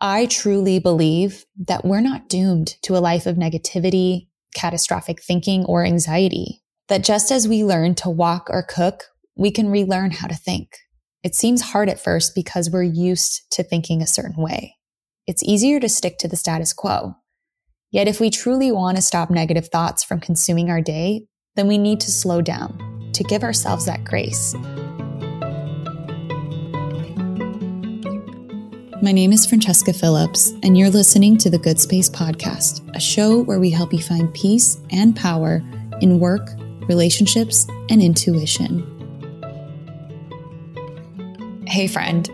I 0.00 0.26
truly 0.26 0.78
believe 0.78 1.44
that 1.66 1.84
we're 1.84 2.00
not 2.00 2.28
doomed 2.28 2.76
to 2.82 2.96
a 2.96 3.00
life 3.00 3.26
of 3.26 3.36
negativity, 3.36 4.28
catastrophic 4.54 5.22
thinking, 5.22 5.64
or 5.66 5.84
anxiety. 5.84 6.62
That 6.88 7.04
just 7.04 7.30
as 7.30 7.46
we 7.46 7.64
learn 7.64 7.94
to 7.96 8.08
walk 8.08 8.48
or 8.48 8.62
cook, 8.62 9.04
we 9.36 9.50
can 9.50 9.68
relearn 9.68 10.10
how 10.10 10.26
to 10.26 10.34
think. 10.34 10.76
It 11.22 11.34
seems 11.34 11.60
hard 11.60 11.90
at 11.90 12.02
first 12.02 12.34
because 12.34 12.70
we're 12.70 12.82
used 12.82 13.42
to 13.52 13.62
thinking 13.62 14.00
a 14.00 14.06
certain 14.06 14.42
way. 14.42 14.76
It's 15.26 15.42
easier 15.42 15.78
to 15.80 15.88
stick 15.88 16.16
to 16.18 16.28
the 16.28 16.36
status 16.36 16.72
quo. 16.72 17.14
Yet 17.90 18.08
if 18.08 18.20
we 18.20 18.30
truly 18.30 18.72
want 18.72 18.96
to 18.96 19.02
stop 19.02 19.30
negative 19.30 19.68
thoughts 19.68 20.02
from 20.02 20.20
consuming 20.20 20.70
our 20.70 20.80
day, 20.80 21.26
then 21.56 21.68
we 21.68 21.76
need 21.76 22.00
to 22.00 22.10
slow 22.10 22.40
down 22.40 23.10
to 23.12 23.24
give 23.24 23.42
ourselves 23.42 23.84
that 23.86 24.04
grace. 24.04 24.54
My 29.02 29.12
name 29.12 29.32
is 29.32 29.46
Francesca 29.46 29.94
Phillips, 29.94 30.52
and 30.62 30.76
you're 30.76 30.90
listening 30.90 31.38
to 31.38 31.48
the 31.48 31.56
Good 31.56 31.80
Space 31.80 32.10
Podcast, 32.10 32.86
a 32.94 33.00
show 33.00 33.40
where 33.44 33.58
we 33.58 33.70
help 33.70 33.94
you 33.94 34.02
find 34.02 34.32
peace 34.34 34.78
and 34.90 35.16
power 35.16 35.62
in 36.02 36.20
work, 36.20 36.50
relationships, 36.86 37.66
and 37.88 38.02
intuition. 38.02 38.84
Hey, 41.66 41.86
friend, 41.86 42.28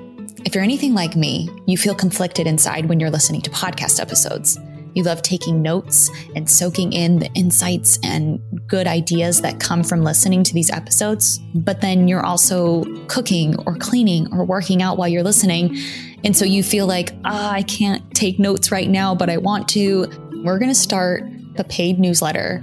if 0.44 0.56
you're 0.56 0.64
anything 0.64 0.92
like 0.92 1.14
me, 1.14 1.48
you 1.66 1.78
feel 1.78 1.94
conflicted 1.94 2.48
inside 2.48 2.86
when 2.86 2.98
you're 2.98 3.10
listening 3.10 3.42
to 3.42 3.50
podcast 3.50 4.00
episodes. 4.00 4.58
You 4.96 5.02
love 5.02 5.22
taking 5.22 5.62
notes 5.62 6.10
and 6.34 6.50
soaking 6.50 6.92
in 6.92 7.18
the 7.18 7.30
insights 7.34 7.98
and 8.02 8.40
good 8.66 8.86
ideas 8.86 9.42
that 9.42 9.60
come 9.60 9.84
from 9.84 10.02
listening 10.02 10.42
to 10.44 10.54
these 10.54 10.70
episodes. 10.70 11.38
But 11.54 11.80
then 11.80 12.08
you're 12.08 12.24
also 12.24 12.82
cooking 13.06 13.56
or 13.66 13.76
cleaning 13.76 14.26
or 14.32 14.44
working 14.44 14.82
out 14.82 14.96
while 14.96 15.06
you're 15.06 15.22
listening. 15.22 15.76
And 16.24 16.36
so 16.36 16.44
you 16.44 16.62
feel 16.62 16.86
like, 16.86 17.12
ah, 17.24 17.52
I 17.52 17.62
can't 17.62 18.02
take 18.14 18.40
notes 18.40 18.72
right 18.72 18.88
now, 18.88 19.14
but 19.14 19.30
I 19.30 19.36
want 19.36 19.68
to. 19.68 20.08
We're 20.42 20.58
going 20.58 20.70
to 20.70 20.74
start 20.74 21.24
a 21.58 21.64
paid 21.64 21.98
newsletter 21.98 22.62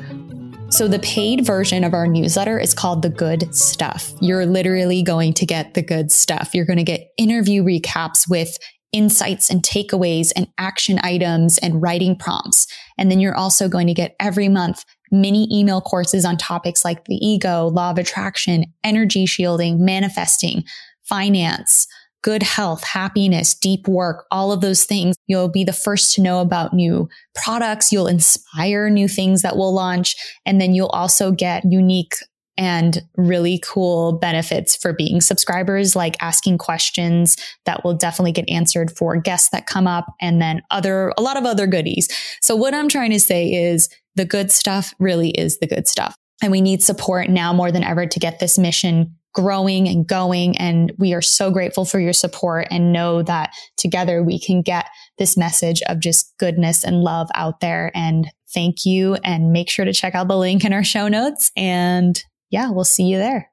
so, 0.73 0.87
the 0.87 0.97
paid 0.97 1.45
version 1.45 1.83
of 1.83 1.93
our 1.93 2.07
newsletter 2.07 2.57
is 2.57 2.73
called 2.73 3.03
The 3.03 3.09
Good 3.09 3.53
Stuff. 3.53 4.11
You're 4.21 4.47
literally 4.47 5.03
going 5.03 5.33
to 5.33 5.45
get 5.45 5.75
the 5.75 5.83
good 5.83 6.11
stuff. 6.11 6.55
You're 6.55 6.65
going 6.65 6.77
to 6.79 6.83
get 6.83 7.11
interview 7.15 7.63
recaps 7.63 8.27
with 8.27 8.57
insights 8.93 9.49
and 9.49 9.61
takeaways 9.63 10.31
and 10.35 10.47
action 10.57 10.99
items 11.03 11.57
and 11.57 11.81
writing 11.81 12.15
prompts. 12.15 12.67
And 12.97 13.11
then 13.11 13.19
you're 13.19 13.35
also 13.35 13.67
going 13.67 13.87
to 13.87 13.93
get 13.93 14.15
every 14.19 14.47
month 14.47 14.85
mini 15.11 15.47
email 15.51 15.81
courses 15.81 16.25
on 16.25 16.37
topics 16.37 16.85
like 16.85 17.05
the 17.05 17.15
ego, 17.15 17.67
law 17.67 17.91
of 17.91 17.97
attraction, 17.97 18.65
energy 18.83 19.25
shielding, 19.25 19.83
manifesting, 19.83 20.63
finance, 21.03 21.87
good 22.23 22.41
health, 22.41 22.83
happiness, 22.83 23.53
deep 23.53 23.87
work, 23.87 24.25
all 24.31 24.51
of 24.51 24.61
those 24.61 24.85
things. 24.85 25.15
You'll 25.27 25.49
be 25.49 25.63
the 25.63 25.73
first 25.73 26.15
to 26.15 26.21
know 26.21 26.39
about 26.39 26.73
new 26.73 27.09
products. 27.35 27.91
You'll 27.91 28.07
inspire 28.07 28.89
new 28.89 29.07
things 29.07 29.41
that 29.41 29.57
will 29.57 29.73
launch. 29.73 30.15
And 30.45 30.59
then 30.59 30.73
you'll 30.73 30.87
also 30.87 31.31
get 31.31 31.63
unique 31.69 32.15
and 32.57 33.01
really 33.17 33.59
cool 33.63 34.13
benefits 34.13 34.75
for 34.75 34.93
being 34.93 35.21
subscribers, 35.21 35.95
like 35.95 36.15
asking 36.21 36.57
questions 36.57 37.35
that 37.65 37.83
will 37.83 37.93
definitely 37.93 38.31
get 38.31 38.49
answered 38.49 38.95
for 38.95 39.17
guests 39.17 39.49
that 39.49 39.67
come 39.67 39.87
up 39.87 40.05
and 40.21 40.41
then 40.41 40.61
other, 40.71 41.13
a 41.17 41.21
lot 41.21 41.37
of 41.37 41.45
other 41.45 41.67
goodies. 41.67 42.07
So 42.41 42.55
what 42.55 42.73
I'm 42.73 42.89
trying 42.89 43.11
to 43.11 43.19
say 43.19 43.51
is 43.51 43.89
the 44.15 44.25
good 44.25 44.51
stuff 44.51 44.93
really 44.99 45.29
is 45.31 45.59
the 45.59 45.67
good 45.67 45.87
stuff. 45.87 46.15
And 46.41 46.51
we 46.51 46.61
need 46.61 46.83
support 46.83 47.29
now 47.29 47.53
more 47.53 47.71
than 47.71 47.83
ever 47.83 48.05
to 48.05 48.19
get 48.19 48.39
this 48.39 48.57
mission 48.57 49.15
growing 49.33 49.87
and 49.87 50.05
going. 50.05 50.57
And 50.57 50.93
we 50.97 51.13
are 51.13 51.21
so 51.21 51.49
grateful 51.51 51.85
for 51.85 51.99
your 51.99 52.13
support 52.13 52.67
and 52.69 52.93
know 52.93 53.23
that 53.23 53.51
together 53.77 54.23
we 54.23 54.39
can 54.39 54.61
get 54.61 54.87
this 55.17 55.35
message 55.35 55.81
of 55.87 55.99
just 55.99 56.33
goodness 56.37 56.83
and 56.83 57.01
love 57.01 57.29
out 57.33 57.59
there. 57.59 57.91
And 57.95 58.27
thank 58.53 58.85
you. 58.85 59.15
And 59.23 59.51
make 59.51 59.69
sure 59.69 59.85
to 59.85 59.93
check 59.93 60.13
out 60.13 60.27
the 60.27 60.37
link 60.37 60.63
in 60.63 60.73
our 60.73 60.83
show 60.83 61.07
notes. 61.07 61.51
And 61.57 62.21
yeah, 62.53 62.69
we'll 62.69 62.85
see 62.85 63.05
you 63.05 63.17
there. 63.17 63.49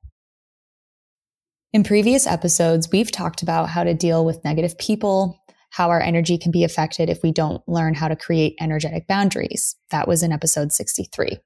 In 1.72 1.84
previous 1.84 2.26
episodes, 2.26 2.90
we've 2.92 3.10
talked 3.10 3.40
about 3.40 3.70
how 3.70 3.82
to 3.82 3.94
deal 3.94 4.26
with 4.26 4.44
negative 4.44 4.76
people, 4.76 5.42
how 5.70 5.88
our 5.88 6.02
energy 6.02 6.36
can 6.36 6.52
be 6.52 6.64
affected 6.64 7.08
if 7.08 7.22
we 7.22 7.32
don't 7.32 7.66
learn 7.66 7.94
how 7.94 8.08
to 8.08 8.16
create 8.16 8.56
energetic 8.60 9.06
boundaries. 9.06 9.74
That 9.90 10.06
was 10.06 10.22
in 10.22 10.32
episode 10.32 10.70
63. 10.70 11.38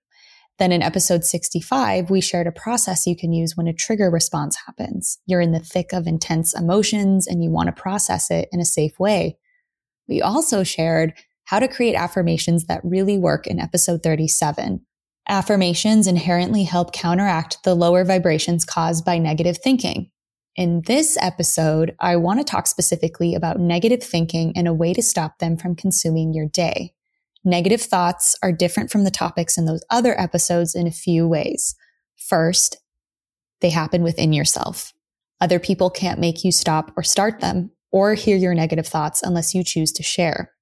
Then 0.58 0.72
in 0.72 0.82
episode 0.82 1.24
65, 1.24 2.10
we 2.10 2.20
shared 2.20 2.48
a 2.48 2.52
process 2.52 3.06
you 3.06 3.16
can 3.16 3.32
use 3.32 3.56
when 3.56 3.68
a 3.68 3.72
trigger 3.72 4.10
response 4.10 4.56
happens. 4.66 5.18
You're 5.24 5.40
in 5.40 5.52
the 5.52 5.60
thick 5.60 5.92
of 5.92 6.08
intense 6.08 6.54
emotions 6.54 7.28
and 7.28 7.44
you 7.44 7.50
want 7.50 7.68
to 7.68 7.80
process 7.80 8.32
it 8.32 8.48
in 8.50 8.58
a 8.58 8.64
safe 8.64 8.98
way. 8.98 9.38
We 10.08 10.20
also 10.20 10.64
shared 10.64 11.14
how 11.44 11.60
to 11.60 11.68
create 11.68 11.94
affirmations 11.94 12.64
that 12.64 12.84
really 12.84 13.16
work 13.16 13.46
in 13.46 13.60
episode 13.60 14.02
37, 14.02 14.84
Affirmations 15.28 16.06
inherently 16.06 16.64
help 16.64 16.92
counteract 16.92 17.62
the 17.64 17.74
lower 17.74 18.04
vibrations 18.04 18.64
caused 18.64 19.04
by 19.04 19.16
negative 19.16 19.58
thinking. 19.58 20.10
In 20.56 20.82
this 20.82 21.16
episode, 21.20 21.96
I 21.98 22.16
want 22.16 22.40
to 22.40 22.44
talk 22.44 22.66
specifically 22.66 23.34
about 23.34 23.58
negative 23.58 24.02
thinking 24.02 24.52
and 24.54 24.68
a 24.68 24.74
way 24.74 24.92
to 24.92 25.02
stop 25.02 25.38
them 25.38 25.56
from 25.56 25.74
consuming 25.74 26.34
your 26.34 26.46
day. 26.46 26.92
Negative 27.42 27.80
thoughts 27.80 28.36
are 28.42 28.52
different 28.52 28.90
from 28.90 29.04
the 29.04 29.10
topics 29.10 29.58
in 29.58 29.64
those 29.64 29.84
other 29.90 30.18
episodes 30.18 30.74
in 30.74 30.86
a 30.86 30.92
few 30.92 31.26
ways. 31.26 31.74
First, 32.16 32.78
they 33.60 33.70
happen 33.70 34.02
within 34.02 34.32
yourself. 34.32 34.92
Other 35.40 35.58
people 35.58 35.90
can't 35.90 36.20
make 36.20 36.44
you 36.44 36.52
stop 36.52 36.92
or 36.96 37.02
start 37.02 37.40
them 37.40 37.70
or 37.90 38.14
hear 38.14 38.36
your 38.36 38.54
negative 38.54 38.86
thoughts 38.86 39.22
unless 39.22 39.54
you 39.54 39.64
choose 39.64 39.92
to 39.92 40.02
share. 40.02 40.53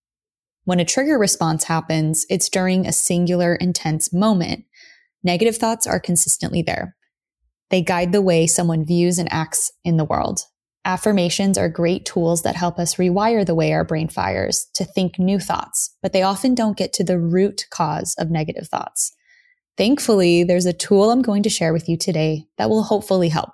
When 0.64 0.78
a 0.78 0.84
trigger 0.84 1.18
response 1.18 1.64
happens, 1.64 2.24
it's 2.30 2.48
during 2.48 2.86
a 2.86 2.92
singular 2.92 3.56
intense 3.56 4.12
moment. 4.12 4.64
Negative 5.24 5.56
thoughts 5.56 5.86
are 5.86 5.98
consistently 5.98 6.62
there. 6.62 6.96
They 7.70 7.82
guide 7.82 8.12
the 8.12 8.22
way 8.22 8.46
someone 8.46 8.84
views 8.84 9.18
and 9.18 9.32
acts 9.32 9.72
in 9.84 9.96
the 9.96 10.04
world. 10.04 10.40
Affirmations 10.84 11.56
are 11.58 11.68
great 11.68 12.04
tools 12.04 12.42
that 12.42 12.56
help 12.56 12.78
us 12.78 12.96
rewire 12.96 13.46
the 13.46 13.54
way 13.54 13.72
our 13.72 13.84
brain 13.84 14.08
fires 14.08 14.66
to 14.74 14.84
think 14.84 15.18
new 15.18 15.38
thoughts, 15.38 15.96
but 16.02 16.12
they 16.12 16.22
often 16.22 16.54
don't 16.54 16.76
get 16.76 16.92
to 16.94 17.04
the 17.04 17.18
root 17.18 17.66
cause 17.70 18.14
of 18.18 18.30
negative 18.30 18.68
thoughts. 18.68 19.12
Thankfully, 19.76 20.44
there's 20.44 20.66
a 20.66 20.72
tool 20.72 21.10
I'm 21.10 21.22
going 21.22 21.44
to 21.44 21.50
share 21.50 21.72
with 21.72 21.88
you 21.88 21.96
today 21.96 22.46
that 22.58 22.68
will 22.68 22.82
hopefully 22.82 23.30
help. 23.30 23.50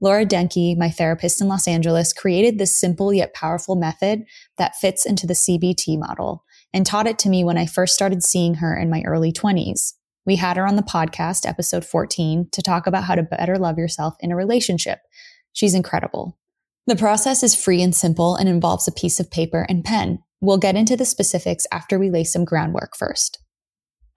Laura 0.00 0.26
Denke, 0.26 0.76
my 0.76 0.90
therapist 0.90 1.40
in 1.40 1.48
Los 1.48 1.66
Angeles, 1.66 2.12
created 2.12 2.58
this 2.58 2.78
simple 2.78 3.14
yet 3.14 3.32
powerful 3.32 3.76
method 3.76 4.24
that 4.58 4.76
fits 4.76 5.06
into 5.06 5.26
the 5.26 5.34
CBT 5.34 5.98
model 5.98 6.44
and 6.74 6.84
taught 6.84 7.06
it 7.06 7.18
to 7.20 7.30
me 7.30 7.42
when 7.42 7.56
I 7.56 7.64
first 7.64 7.94
started 7.94 8.22
seeing 8.22 8.56
her 8.56 8.76
in 8.76 8.90
my 8.90 9.02
early 9.06 9.32
20s. 9.32 9.94
We 10.26 10.36
had 10.36 10.56
her 10.56 10.66
on 10.66 10.76
the 10.76 10.82
podcast, 10.82 11.48
episode 11.48 11.84
14, 11.84 12.48
to 12.52 12.62
talk 12.62 12.86
about 12.86 13.04
how 13.04 13.14
to 13.14 13.22
better 13.22 13.56
love 13.56 13.78
yourself 13.78 14.14
in 14.20 14.32
a 14.32 14.36
relationship. 14.36 14.98
She's 15.52 15.74
incredible. 15.74 16.36
The 16.86 16.96
process 16.96 17.42
is 17.42 17.54
free 17.54 17.80
and 17.80 17.94
simple 17.94 18.36
and 18.36 18.48
involves 18.48 18.86
a 18.86 18.92
piece 18.92 19.18
of 19.18 19.30
paper 19.30 19.64
and 19.68 19.84
pen. 19.84 20.18
We'll 20.40 20.58
get 20.58 20.76
into 20.76 20.96
the 20.96 21.04
specifics 21.04 21.66
after 21.72 21.98
we 21.98 22.10
lay 22.10 22.24
some 22.24 22.44
groundwork 22.44 22.96
first. 22.96 23.38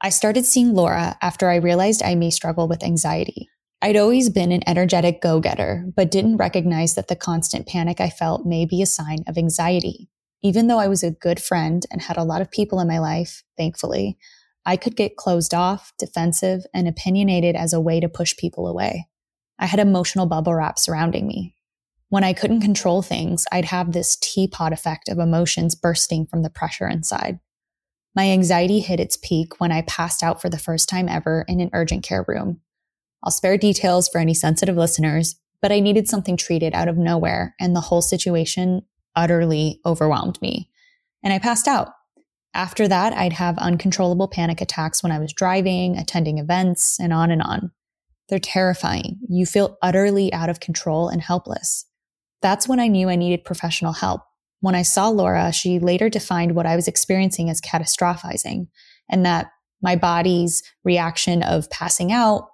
I 0.01 0.09
started 0.09 0.45
seeing 0.45 0.73
Laura 0.73 1.18
after 1.22 1.50
I 1.50 1.56
realized 1.56 2.03
I 2.03 2.16
may 2.16 2.29
struggle 2.29 2.68
with 2.68 2.84
anxiety. 2.84 3.50
I'd 3.81 3.95
always 3.95 4.29
been 4.29 4.51
an 4.51 4.67
energetic 4.67 5.22
go 5.22 5.40
getter, 5.40 5.85
but 5.95 6.12
didn't 6.12 6.35
recognize 6.35 6.95
that 6.95 7.07
the 7.07 7.16
constant 7.16 7.66
panic 7.66 8.01
I 8.01 8.09
felt 8.09 8.45
may 8.45 8.66
be 8.66 8.81
a 8.81 8.85
sign 8.85 9.19
of 9.25 9.38
anxiety. 9.38 10.09
Even 10.41 10.67
though 10.67 10.79
I 10.79 10.90
was 10.90 11.01
a 11.01 11.12
good 11.12 11.41
friend 11.41 11.85
and 11.89 12.01
had 12.01 12.18
a 12.18 12.25
lot 12.25 12.41
of 12.41 12.51
people 12.51 12.81
in 12.81 12.89
my 12.89 13.00
life, 13.00 13.44
thankfully, 13.57 14.18
I 14.66 14.75
could 14.75 14.97
get 14.97 15.16
closed 15.16 15.53
off, 15.53 15.94
defensive, 15.97 16.63
and 16.73 16.89
opinionated 16.89 17.56
as 17.56 17.72
a 17.72 17.79
way 17.79 18.01
to 18.01 18.09
push 18.09 18.35
people 18.35 18.68
away. 18.68 19.07
I 19.57 19.66
had 19.66 19.79
emotional 19.79 20.25
bubble 20.25 20.56
wrap 20.56 20.78
surrounding 20.78 21.25
me. 21.25 21.56
When 22.09 22.25
I 22.25 22.34
couldn't 22.34 22.62
control 22.62 23.01
things, 23.01 23.45
I'd 23.50 23.66
have 23.66 23.94
this 23.94 24.18
teapot 24.18 24.73
effect 24.73 25.07
of 25.07 25.19
emotions 25.19 25.75
bursting 25.75 26.25
from 26.25 26.44
the 26.44 26.50
pressure 26.50 26.88
inside. 26.88 27.39
My 28.13 28.30
anxiety 28.30 28.81
hit 28.81 29.00
its 29.00 29.15
peak 29.15 29.62
when 29.62 29.71
I 29.71 29.83
passed 29.83 30.21
out 30.21 30.42
for 30.42 30.50
the 30.50 30.57
first 30.57 30.89
time 30.89 31.07
ever 31.07 31.45
in 31.48 31.62
an 31.62 31.69
urgent 31.71 32.03
care 32.03 32.25
room 32.27 32.59
I'll 33.24 33.31
spare 33.31 33.57
details 33.57 34.07
for 34.07 34.19
any 34.19 34.33
sensitive 34.33 34.77
listeners, 34.77 35.36
but 35.62 35.71
I 35.71 35.80
needed 35.80 36.07
something 36.07 36.38
treated 36.38 36.74
out 36.74 36.88
of 36.88 36.98
nowhere, 36.98 37.56
and 37.60 37.75
the 37.75 37.81
whole 37.81 38.01
situation 38.01 38.83
utterly 39.16 39.81
overwhelmed 39.86 40.42
me. 40.42 40.69
And 41.24 41.33
I 41.33 41.39
passed 41.39 41.68
out. 41.68 41.89
After 42.54 42.88
that, 42.88 43.13
I'd 43.13 43.33
have 43.33 43.57
uncontrollable 43.57 44.27
panic 44.27 44.62
attacks 44.62 45.04
when 45.04 45.12
I 45.12 45.19
was 45.19 45.33
driving, 45.33 45.98
attending 45.98 46.38
events, 46.38 47.00
and 47.00 47.13
on 47.13 47.30
and 47.30 47.42
on. 47.42 47.71
They're 48.30 48.39
terrifying. 48.39 49.19
You 49.27 49.45
feel 49.45 49.77
utterly 49.81 50.31
out 50.33 50.50
of 50.50 50.60
control 50.60 51.10
and 51.10 51.22
helpless. 51.22 51.86
That's 52.42 52.68
when 52.68 52.80
I 52.80 52.88
knew 52.88 53.10
I 53.10 53.15
needed 53.15 53.44
professional 53.44 53.94
help. 53.94 54.22
When 54.62 54.75
I 54.75 54.81
saw 54.81 55.10
Laura, 55.10 55.51
she 55.51 55.80
later 55.80 56.10
defined 56.10 56.56
what 56.56 56.65
I 56.65 56.75
was 56.75 56.88
experiencing 56.88 57.50
as 57.50 57.62
catastrophizing, 57.62 58.68
and 59.10 59.25
that 59.25 59.51
my 59.81 59.95
body's 59.95 60.63
reaction 60.83 61.44
of 61.44 61.69
passing 61.69 62.12
out 62.12 62.50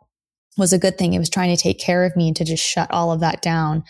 was 0.58 0.74
a 0.74 0.80
good 0.80 0.98
thing. 0.98 1.14
It 1.14 1.20
was 1.20 1.30
trying 1.30 1.56
to 1.56 1.62
take 1.62 1.80
care 1.80 2.06
of 2.06 2.16
me 2.16 2.28
and 2.28 2.36
to 2.38 2.46
just 2.46 2.64
shut 2.64 2.92
all 2.92 3.12
of 3.12 3.20
that 3.20 3.42
down. 3.42 3.84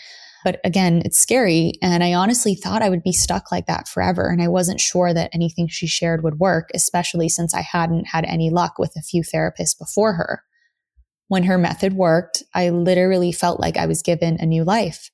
But 0.44 0.60
again, 0.64 1.02
it's 1.04 1.18
scary. 1.18 1.72
And 1.82 2.04
I 2.04 2.14
honestly 2.14 2.54
thought 2.54 2.82
I 2.82 2.88
would 2.88 3.02
be 3.02 3.12
stuck 3.12 3.50
like 3.50 3.66
that 3.66 3.88
forever. 3.88 4.28
And 4.28 4.40
I 4.40 4.48
wasn't 4.48 4.80
sure 4.80 5.12
that 5.12 5.30
anything 5.32 5.66
she 5.66 5.86
shared 5.88 6.22
would 6.22 6.38
work, 6.38 6.70
especially 6.74 7.28
since 7.28 7.52
I 7.52 7.62
hadn't 7.62 8.06
had 8.06 8.24
any 8.24 8.50
luck 8.50 8.78
with 8.78 8.92
a 8.96 9.02
few 9.02 9.22
therapists 9.22 9.76
before 9.76 10.14
her. 10.14 10.42
When 11.28 11.44
her 11.44 11.58
method 11.58 11.94
worked, 11.94 12.44
I 12.54 12.70
literally 12.70 13.32
felt 13.32 13.58
like 13.58 13.76
I 13.76 13.86
was 13.86 14.02
given 14.02 14.36
a 14.38 14.46
new 14.46 14.62
life. 14.62 15.10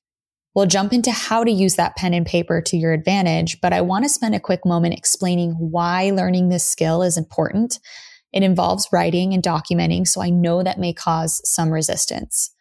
We'll 0.53 0.67
jump 0.67 0.93
into 0.93 1.11
how 1.11 1.43
to 1.43 1.51
use 1.51 1.75
that 1.75 1.95
pen 1.95 2.13
and 2.13 2.27
paper 2.27 2.61
to 2.61 2.77
your 2.77 2.93
advantage, 2.93 3.59
but 3.59 3.73
I 3.73 3.81
want 3.81 4.05
to 4.05 4.09
spend 4.09 4.35
a 4.35 4.39
quick 4.39 4.63
moment 4.65 4.93
explaining 4.93 5.53
why 5.53 6.11
learning 6.11 6.49
this 6.49 6.63
skill 6.63 7.01
is 7.01 7.17
important. 7.17 7.79
It 8.33 8.43
involves 8.43 8.89
writing 8.91 9.33
and 9.33 9.43
documenting, 9.43 10.07
so 10.07 10.21
I 10.21 10.29
know 10.29 10.63
that 10.63 10.79
may 10.79 10.93
cause 10.93 11.41
some 11.45 11.71
resistance. 11.71 12.51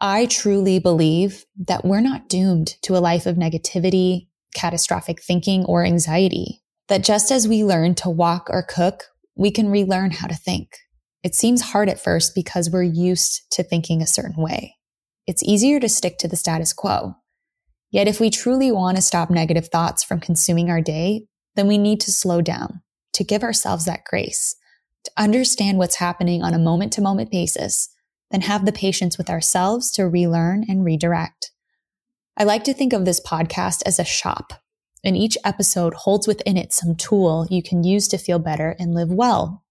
I 0.00 0.26
truly 0.26 0.80
believe 0.80 1.46
that 1.56 1.84
we're 1.84 2.00
not 2.00 2.28
doomed 2.28 2.74
to 2.82 2.96
a 2.96 2.98
life 2.98 3.26
of 3.26 3.36
negativity, 3.36 4.26
catastrophic 4.54 5.22
thinking, 5.22 5.64
or 5.64 5.84
anxiety. 5.84 6.62
That 6.88 7.04
just 7.04 7.30
as 7.30 7.48
we 7.48 7.64
learn 7.64 7.94
to 7.96 8.10
walk 8.10 8.48
or 8.50 8.66
cook, 8.68 9.04
we 9.36 9.50
can 9.50 9.70
relearn 9.70 10.10
how 10.10 10.26
to 10.26 10.34
think. 10.34 10.76
It 11.22 11.34
seems 11.34 11.62
hard 11.62 11.88
at 11.88 12.02
first 12.02 12.34
because 12.34 12.68
we're 12.68 12.82
used 12.82 13.42
to 13.52 13.62
thinking 13.62 14.02
a 14.02 14.06
certain 14.06 14.42
way. 14.42 14.76
It's 15.26 15.42
easier 15.42 15.80
to 15.80 15.88
stick 15.88 16.18
to 16.18 16.28
the 16.28 16.36
status 16.36 16.72
quo. 16.72 17.14
Yet 17.90 18.08
if 18.08 18.20
we 18.20 18.28
truly 18.28 18.70
want 18.70 18.96
to 18.96 19.02
stop 19.02 19.30
negative 19.30 19.68
thoughts 19.68 20.04
from 20.04 20.20
consuming 20.20 20.68
our 20.68 20.82
day, 20.82 21.26
then 21.54 21.66
we 21.68 21.78
need 21.78 22.00
to 22.02 22.12
slow 22.12 22.42
down, 22.42 22.82
to 23.12 23.24
give 23.24 23.42
ourselves 23.42 23.84
that 23.86 24.04
grace, 24.04 24.56
to 25.04 25.12
understand 25.16 25.78
what's 25.78 25.96
happening 25.96 26.42
on 26.42 26.54
a 26.54 26.58
moment 26.58 26.92
to 26.94 27.00
moment 27.00 27.30
basis, 27.30 27.88
then 28.30 28.42
have 28.42 28.64
the 28.64 28.72
patience 28.72 29.16
with 29.18 29.30
ourselves 29.30 29.90
to 29.92 30.08
relearn 30.08 30.64
and 30.68 30.84
redirect. 30.84 31.52
I 32.36 32.44
like 32.44 32.64
to 32.64 32.74
think 32.74 32.92
of 32.92 33.04
this 33.04 33.20
podcast 33.20 33.82
as 33.86 33.98
a 33.98 34.04
shop, 34.04 34.52
and 35.04 35.16
each 35.16 35.38
episode 35.44 35.94
holds 35.94 36.26
within 36.26 36.56
it 36.56 36.72
some 36.72 36.96
tool 36.96 37.46
you 37.50 37.62
can 37.62 37.84
use 37.84 38.08
to 38.08 38.18
feel 38.18 38.38
better 38.38 38.74
and 38.78 38.94
live 38.94 39.12
well. 39.12 39.62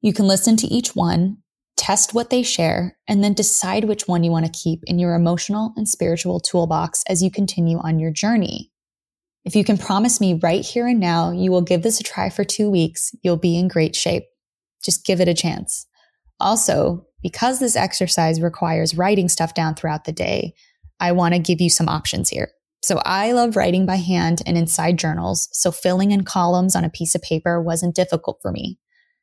You 0.00 0.12
can 0.12 0.26
listen 0.26 0.56
to 0.56 0.66
each 0.66 0.96
one 0.96 1.38
test 1.78 2.12
what 2.12 2.28
they 2.28 2.42
share, 2.42 2.98
and 3.06 3.24
then 3.24 3.32
decide 3.32 3.84
which 3.84 4.06
one 4.06 4.22
you 4.22 4.30
want 4.30 4.44
to 4.44 4.60
keep 4.60 4.80
in 4.86 4.98
your 4.98 5.14
emotional 5.14 5.72
and 5.76 5.88
spiritual 5.88 6.40
toolbox 6.40 7.02
as 7.08 7.22
you 7.22 7.30
continue 7.30 7.78
on 7.78 7.98
your 7.98 8.10
journey. 8.10 8.70
If 9.44 9.56
you 9.56 9.64
can 9.64 9.78
promise 9.78 10.20
me 10.20 10.38
right 10.42 10.62
here 10.62 10.86
and 10.86 11.00
now 11.00 11.30
you 11.30 11.50
will 11.50 11.62
give 11.62 11.82
this 11.82 12.00
a 12.00 12.02
try 12.02 12.28
for 12.28 12.44
two 12.44 12.68
weeks, 12.68 13.14
you'll 13.22 13.38
be 13.38 13.56
in 13.56 13.68
great 13.68 13.96
shape. 13.96 14.24
Just 14.84 15.04
give 15.04 15.20
it 15.20 15.28
a 15.28 15.34
chance. 15.34 15.86
Also, 16.40 17.04
because 17.22 17.58
this 17.58 17.76
exercise 17.76 18.40
requires 18.40 18.96
writing 18.96 19.28
stuff 19.28 19.54
down 19.54 19.74
throughout 19.74 20.04
the 20.04 20.12
day, 20.12 20.54
I 21.00 21.12
want 21.12 21.34
to 21.34 21.40
give 21.40 21.60
you 21.60 21.70
some 21.70 21.88
options 21.88 22.28
here. 22.28 22.50
So 22.82 23.00
I 23.04 23.32
love 23.32 23.56
writing 23.56 23.86
by 23.86 23.96
hand 23.96 24.40
and 24.46 24.56
inside 24.56 24.98
journals, 24.98 25.48
so 25.52 25.72
filling 25.72 26.12
in 26.12 26.22
columns 26.22 26.76
on 26.76 26.84
a 26.84 26.90
piece 26.90 27.14
of 27.14 27.22
paper 27.22 27.60
wasn't 27.60 27.96
difficult 27.96 28.38
for 28.40 28.52
me. 28.52 28.78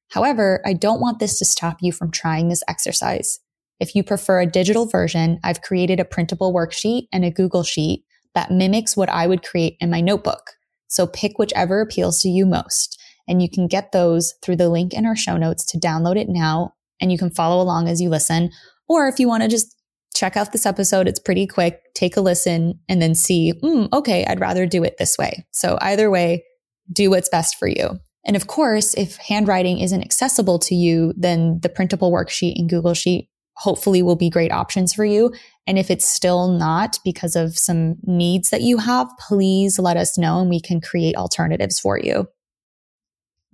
However, 0.09 0.61
I 0.65 0.73
don't 0.73 1.01
want 1.01 1.19
this 1.19 1.39
to 1.39 1.45
stop 1.45 1.77
you 1.81 1.91
from 1.91 2.11
trying 2.11 2.49
this 2.49 2.63
exercise. 2.67 3.39
If 3.79 3.95
you 3.95 4.03
prefer 4.03 4.41
a 4.41 4.45
digital 4.45 4.85
version, 4.85 5.39
I've 5.43 5.61
created 5.61 5.99
a 5.99 6.05
printable 6.05 6.53
worksheet 6.53 7.07
and 7.11 7.25
a 7.25 7.31
Google 7.31 7.63
Sheet 7.63 8.03
that 8.33 8.51
mimics 8.51 8.95
what 8.95 9.09
I 9.09 9.25
would 9.27 9.43
create 9.43 9.77
in 9.79 9.89
my 9.89 10.01
notebook. 10.01 10.51
So 10.87 11.07
pick 11.07 11.37
whichever 11.37 11.81
appeals 11.81 12.21
to 12.21 12.29
you 12.29 12.45
most. 12.45 12.94
And 13.27 13.41
you 13.41 13.49
can 13.49 13.67
get 13.67 13.91
those 13.91 14.33
through 14.43 14.57
the 14.57 14.69
link 14.69 14.93
in 14.93 15.05
our 15.05 15.15
show 15.15 15.37
notes 15.37 15.65
to 15.71 15.79
download 15.79 16.17
it 16.17 16.29
now. 16.29 16.73
And 17.01 17.11
you 17.11 17.17
can 17.17 17.29
follow 17.29 17.61
along 17.61 17.87
as 17.87 18.01
you 18.01 18.09
listen. 18.09 18.51
Or 18.87 19.07
if 19.07 19.19
you 19.19 19.27
want 19.27 19.43
to 19.43 19.49
just 19.49 19.75
check 20.15 20.37
out 20.37 20.51
this 20.51 20.65
episode, 20.65 21.07
it's 21.07 21.19
pretty 21.19 21.45
quick. 21.45 21.81
Take 21.93 22.15
a 22.17 22.21
listen 22.21 22.79
and 22.87 23.01
then 23.01 23.15
see, 23.15 23.53
mm, 23.53 23.91
okay, 23.91 24.25
I'd 24.25 24.39
rather 24.39 24.65
do 24.65 24.83
it 24.83 24.97
this 24.97 25.17
way. 25.17 25.45
So 25.51 25.77
either 25.81 26.09
way, 26.09 26.43
do 26.91 27.09
what's 27.09 27.29
best 27.29 27.57
for 27.57 27.67
you. 27.67 27.99
And 28.25 28.35
of 28.35 28.47
course, 28.47 28.95
if 28.95 29.17
handwriting 29.17 29.79
isn't 29.79 30.01
accessible 30.01 30.57
to 30.59 30.75
you, 30.75 31.13
then 31.15 31.59
the 31.61 31.69
printable 31.69 32.11
worksheet 32.11 32.55
in 32.55 32.67
Google 32.67 32.93
Sheet 32.93 33.29
hopefully 33.57 34.01
will 34.01 34.15
be 34.15 34.29
great 34.29 34.51
options 34.51 34.93
for 34.93 35.05
you. 35.05 35.33
And 35.67 35.79
if 35.79 35.89
it's 35.89 36.05
still 36.05 36.49
not 36.49 36.99
because 37.03 37.35
of 37.35 37.57
some 37.57 37.95
needs 38.03 38.49
that 38.49 38.61
you 38.61 38.77
have, 38.77 39.07
please 39.19 39.79
let 39.79 39.97
us 39.97 40.17
know 40.17 40.39
and 40.39 40.49
we 40.49 40.59
can 40.59 40.81
create 40.81 41.15
alternatives 41.15 41.79
for 41.79 41.99
you. 41.99 42.27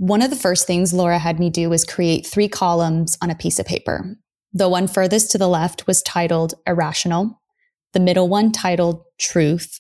One 0.02 0.24
of 0.24 0.32
the 0.32 0.36
first 0.36 0.66
things 0.66 0.94
Laura 0.94 1.20
had 1.20 1.40
me 1.40 1.52
do 1.52 1.70
was 1.70 1.86
create 1.86 2.26
three 2.26 2.48
columns 2.48 3.20
on 3.22 3.30
a 3.30 3.36
piece 3.36 3.60
of 3.60 3.68
paper. 3.68 4.16
The 4.52 4.68
one 4.68 4.88
furthest 4.88 5.30
to 5.30 5.38
the 5.38 5.48
left 5.48 5.86
was 5.86 6.02
titled 6.02 6.56
irrational, 6.66 7.40
the 7.94 8.00
middle 8.00 8.28
one 8.28 8.52
titled 8.52 9.04
truth, 9.20 9.80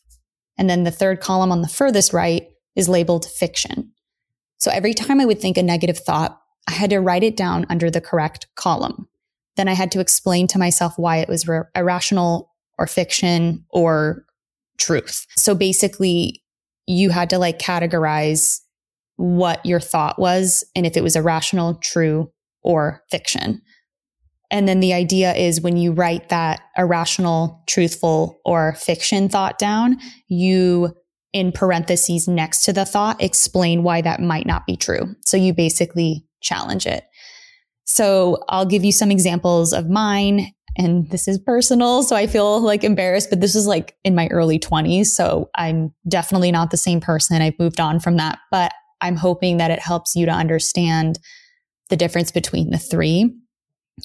and 0.60 0.70
then 0.70 0.84
the 0.84 0.92
third 0.92 1.22
column 1.22 1.52
on 1.52 1.64
the 1.64 1.68
furthest 1.68 2.14
right 2.14 2.46
is 2.76 2.88
labeled 2.88 3.26
fiction. 3.26 3.94
So 4.60 4.70
every 4.70 4.94
time 4.94 5.20
I 5.20 5.26
would 5.26 5.42
think 5.42 5.58
a 5.58 5.64
negative 5.64 5.98
thought, 5.98 6.40
I 6.68 6.74
had 6.74 6.92
to 6.92 7.00
write 7.00 7.24
it 7.24 7.36
down 7.36 7.66
under 7.68 7.90
the 7.90 8.00
correct 8.00 8.46
column. 8.54 9.08
Then 9.56 9.68
I 9.68 9.74
had 9.74 9.92
to 9.94 10.00
explain 10.00 10.46
to 10.50 10.60
myself 10.60 10.94
why 10.98 11.18
it 11.18 11.30
was 11.30 11.50
r- 11.50 11.72
irrational 11.76 12.52
or 12.78 12.86
fiction 12.86 13.66
or 13.72 14.28
truth. 14.78 15.26
So 15.36 15.56
basically, 15.56 16.44
you 16.86 17.10
had 17.10 17.32
to 17.32 17.40
like 17.40 17.58
categorize 17.58 18.60
what 19.22 19.64
your 19.66 19.80
thought 19.80 20.18
was 20.18 20.64
and 20.76 20.86
if 20.86 20.98
it 20.98 21.04
was 21.04 21.16
irrational, 21.16 21.76
true, 21.76 22.32
or 22.64 23.04
fiction. 23.12 23.62
And 24.50 24.68
then 24.68 24.82
the 24.82 24.94
idea 24.94 25.34
is 25.34 25.62
when 25.62 25.78
you 25.78 25.94
write 25.94 26.30
that 26.30 26.62
irrational, 26.78 27.64
truthful, 27.68 28.42
or 28.44 28.74
fiction 28.74 29.30
thought 29.30 29.58
down, 29.58 29.98
you 30.28 30.94
in 31.34 31.52
parentheses 31.52 32.28
next 32.28 32.66
to 32.66 32.74
the 32.74 32.84
thought, 32.84 33.22
explain 33.22 33.84
why 33.84 34.02
that 34.02 34.20
might 34.20 34.46
not 34.46 34.66
be 34.66 34.76
true. 34.76 35.16
So 35.26 35.38
you 35.38 35.54
basically 35.54 36.26
challenge 36.42 36.86
it. 36.86 37.06
So 37.86 38.44
I'll 38.50 38.66
give 38.66 38.84
you 38.84 38.92
some 38.92 39.12
examples 39.12 39.72
of 39.72 39.90
mine. 39.90 40.52
And 40.78 41.10
this 41.10 41.28
is 41.28 41.38
personal. 41.38 42.04
So 42.04 42.16
I 42.16 42.28
feel 42.28 42.60
like 42.60 42.84
embarrassed, 42.84 43.30
but 43.30 43.40
this 43.40 43.56
is 43.56 43.68
like 43.68 43.96
in 44.04 44.16
my 44.16 44.28
early 44.28 44.60
20s. 44.60 45.08
So 45.08 45.50
I'm 45.56 45.94
definitely 46.08 46.52
not 46.52 46.72
the 46.72 46.78
same 46.78 47.00
person. 47.00 47.42
I've 47.42 47.60
moved 47.60 47.80
on 47.80 48.00
from 48.00 48.18
that, 48.18 48.40
but 48.52 48.74
I'm 49.02 49.16
hoping 49.16 49.58
that 49.58 49.72
it 49.72 49.80
helps 49.80 50.16
you 50.16 50.26
to 50.26 50.32
understand 50.32 51.20
the 51.90 51.98
difference 51.98 52.32
between 52.32 52.70
the 52.70 52.78
three. 52.78 53.36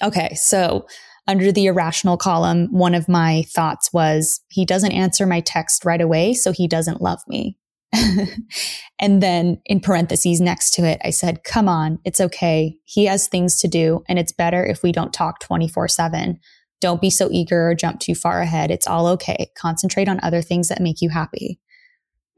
Okay. 0.03 0.35
So 0.35 0.87
under 1.27 1.51
the 1.51 1.67
irrational 1.67 2.17
column, 2.17 2.69
one 2.71 2.95
of 2.95 3.09
my 3.09 3.45
thoughts 3.49 3.93
was, 3.93 4.41
he 4.49 4.65
doesn't 4.65 4.93
answer 4.93 5.27
my 5.27 5.41
text 5.41 5.85
right 5.85 6.01
away, 6.01 6.35
so 6.35 6.53
he 6.53 6.69
doesn't 6.69 7.01
love 7.01 7.21
me. 7.27 7.57
and 8.99 9.23
then 9.23 9.61
in 9.67 9.81
parentheses 9.81 10.41
next 10.41 10.73
to 10.75 10.85
it, 10.85 11.01
I 11.05 11.11
said, 11.11 11.45
come 11.45 11.69
on, 11.69 11.99
it's 12.05 12.21
okay. 12.21 12.77
He 12.85 13.07
has 13.07 13.27
things 13.27 13.59
to 13.61 13.69
do, 13.69 14.03
and 14.09 14.19
it's 14.19 14.33
better 14.33 14.65
if 14.65 14.83
we 14.83 14.93
don't 14.93 15.13
talk 15.13 15.41
24 15.41 15.89
7. 15.89 16.39
Don't 16.81 17.01
be 17.01 17.11
so 17.11 17.29
eager 17.33 17.71
or 17.71 17.75
jump 17.75 18.01
too 18.01 18.15
far 18.15 18.41
ahead. 18.41 18.71
It's 18.71 18.87
all 18.87 19.07
okay. 19.09 19.51
Concentrate 19.57 20.09
on 20.09 20.21
other 20.23 20.43
things 20.43 20.69
that 20.69 20.83
make 20.83 21.01
you 21.01 21.09
happy. 21.09 21.59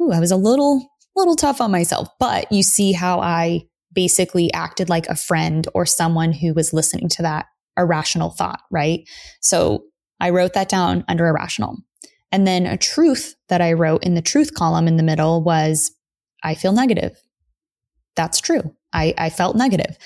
Ooh, 0.01 0.13
I 0.13 0.21
was 0.21 0.31
a 0.31 0.37
little, 0.37 0.89
little 1.19 1.37
tough 1.37 1.61
on 1.61 1.71
myself, 1.71 2.09
but 2.19 2.51
you 2.51 2.63
see 2.63 2.93
how 2.93 3.21
I 3.21 3.67
basically 3.93 4.53
acted 4.53 4.89
like 4.89 5.07
a 5.09 5.17
friend 5.17 5.67
or 5.75 5.85
someone 5.85 6.33
who 6.33 6.55
was 6.55 6.73
listening 6.73 7.09
to 7.11 7.23
that 7.23 7.47
irrational 7.77 8.31
thought, 8.31 8.61
right? 8.71 9.09
So 9.41 9.85
I 10.21 10.31
wrote 10.31 10.55
that 10.55 10.69
down 10.69 11.05
under 11.09 11.27
irrational. 11.27 11.77
And 12.31 12.47
then 12.47 12.67
a 12.67 12.77
truth 12.77 13.35
that 13.49 13.61
I 13.61 13.73
wrote 13.73 14.05
in 14.05 14.15
the 14.15 14.23
truth 14.23 14.55
column 14.55 14.87
in 14.87 14.97
the 14.97 15.03
middle 15.03 15.43
was, 15.43 15.93
I 16.43 16.55
feel 16.55 16.73
negative. 16.73 17.17
That's 18.17 18.41
true. 18.41 18.75
I, 18.93 19.15
I 19.17 19.31
felt 19.31 19.57
negative. 19.57 19.97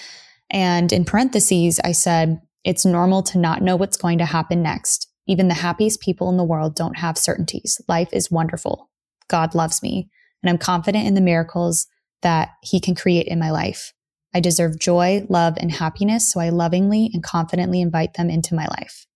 And 0.50 0.92
in 0.92 1.04
parentheses, 1.04 1.81
I 1.83 1.92
said, 1.92 2.40
it's 2.64 2.85
normal 2.85 3.23
to 3.25 3.38
not 3.38 3.62
know 3.62 3.75
what's 3.75 3.97
going 3.97 4.19
to 4.19 4.25
happen 4.25 4.62
next. 4.62 5.09
Even 5.26 5.49
the 5.49 5.54
happiest 5.54 6.00
people 6.00 6.28
in 6.28 6.37
the 6.37 6.45
world 6.45 6.75
don't 6.75 6.99
have 6.99 7.19
certainties. 7.19 7.81
Life 7.88 8.11
is 8.12 8.31
wonderful. 8.31 8.90
God 9.28 9.54
loves 9.54 9.83
me. 9.83 10.11
And 10.42 10.50
I'm 10.50 10.58
confident 10.58 11.06
in 11.06 11.14
the 11.14 11.20
miracles 11.20 11.87
that 12.22 12.50
he 12.62 12.80
can 12.80 12.94
create 12.94 13.26
in 13.26 13.38
my 13.38 13.50
life. 13.50 13.92
I 14.34 14.40
deserve 14.40 14.78
joy, 14.78 15.26
love, 15.28 15.54
and 15.58 15.70
happiness, 15.70 16.30
so 16.30 16.40
I 16.40 16.49
lovingly 16.49 17.11
and 17.12 17.22
confidently 17.22 17.80
invite 17.80 18.14
them 18.14 18.30
into 18.30 18.54
my 18.54 18.66
life. 18.66 19.06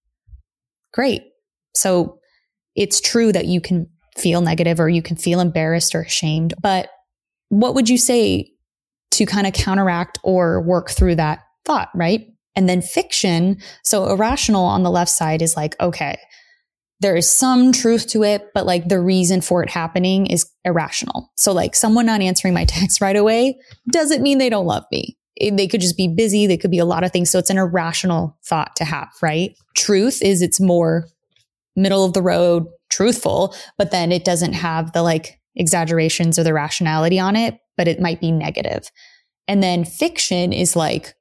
Great. 0.92 1.23
So 1.75 2.18
it's 2.75 3.00
true 3.00 3.33
that 3.33 3.47
you 3.47 3.61
can 3.61 3.88
feel 4.16 4.40
negative 4.40 4.80
or 4.80 4.88
you 4.88 5.02
can 5.02 5.16
feel 5.16 5.40
embarrassed 5.40 5.95
or 5.95 6.02
ashamed, 6.02 6.54
but 6.61 6.88
what 7.49 7.75
would 7.75 7.88
you 7.88 7.99
say 7.99 8.50
to 9.12 9.26
kind 9.26 9.47
of 9.47 9.52
counteract 9.52 10.18
or 10.23 10.61
work 10.62 10.90
through 10.90 11.14
that 11.14 11.40
thought, 11.64 11.90
right? 11.95 12.26
And 12.54 12.68
then 12.68 12.83
fiction, 12.83 13.59
so 13.85 14.09
irrational 14.09 14.64
on 14.64 14.83
the 14.83 14.90
left 14.90 15.11
side 15.11 15.42
is 15.42 15.56
like, 15.56 15.76
okay, 15.80 16.18
there 17.00 17.17
is 17.17 17.31
some 17.31 17.73
truth 17.73 18.07
to 18.09 18.25
it, 18.25 18.50
but 18.55 18.67
like 18.67 18.88
the 18.88 19.00
reason 19.00 19.41
for 19.41 19.62
it 19.62 19.71
happening 19.71 20.26
is 20.26 20.50
irrational. 20.65 21.31
So 21.37 21.53
like 21.53 21.75
someone 21.75 22.07
not 22.07 22.23
answering 22.23 22.55
my 22.55 22.65
text 22.69 23.00
right 23.00 23.17
away 23.17 23.59
doesn't 23.91 24.23
mean 24.23 24.38
they 24.38 24.50
don't 24.50 24.67
love 24.67 24.85
me. 24.91 25.17
They 25.38 25.69
could 25.69 25.83
just 25.83 25.99
be 25.99 26.09
busy. 26.09 26.47
They 26.47 26.57
could 26.57 26.71
be 26.71 26.79
a 26.79 26.87
lot 26.87 27.05
of 27.05 27.12
things. 27.12 27.29
So 27.29 27.38
it's 27.38 27.50
an 27.50 27.59
irrational 27.59 28.38
thought 28.47 28.75
to 28.76 28.85
have, 28.85 29.11
right? 29.21 29.55
Truth 29.76 30.23
is 30.23 30.41
it's 30.41 30.61
more 30.61 31.09
middle 31.75 32.07
of 32.07 32.15
the 32.15 32.23
road, 32.23 32.67
truthful, 32.88 33.55
but 33.76 33.91
then 33.91 34.12
it 34.12 34.25
doesn't 34.25 34.55
have 34.55 34.93
the 34.93 35.03
like 35.03 35.38
exaggerations 35.55 36.38
or 36.38 36.43
the 36.43 36.55
rationality 36.55 37.19
on 37.19 37.37
it, 37.37 37.59
but 37.76 37.87
it 37.87 38.00
might 38.00 38.21
be 38.21 38.33
negative. 38.33 38.91
And 39.47 39.62
then 39.62 39.85
fiction 39.85 40.55
is 40.55 40.75
like, 40.75 41.15